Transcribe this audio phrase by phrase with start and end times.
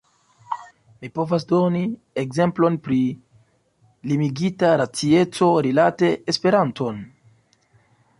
[1.01, 1.81] Mi povas doni
[2.21, 2.97] ekzemplon pri
[4.13, 6.99] limigita racieco rilate Esperanton.